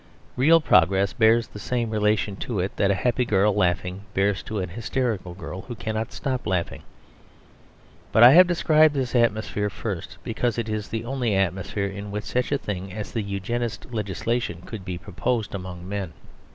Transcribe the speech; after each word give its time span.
Real 0.35 0.59
progress 0.59 1.13
bears 1.13 1.47
the 1.49 1.59
same 1.59 1.91
relation 1.91 2.35
to 2.37 2.59
it 2.59 2.75
that 2.77 2.89
a 2.89 2.95
happy 2.95 3.23
girl 3.23 3.53
laughing 3.53 4.01
bears 4.15 4.41
to 4.41 4.57
an 4.57 4.69
hysterical 4.69 5.35
girl 5.35 5.61
who 5.61 5.75
cannot 5.75 6.11
stop 6.11 6.47
laughing. 6.47 6.81
But 8.11 8.23
I 8.23 8.31
have 8.31 8.47
described 8.47 8.95
this 8.95 9.13
atmosphere 9.13 9.69
first 9.69 10.17
because 10.23 10.57
it 10.57 10.67
is 10.69 10.87
the 10.89 11.05
only 11.05 11.35
atmosphere 11.35 11.85
in 11.85 12.09
which 12.09 12.23
such 12.23 12.51
a 12.51 12.57
thing 12.57 12.91
as 12.91 13.11
the 13.11 13.21
Eugenist 13.21 13.93
legislation 13.93 14.63
could 14.65 14.83
be 14.83 14.97
proposed 14.97 15.53
among 15.53 15.87
men. 15.87 16.13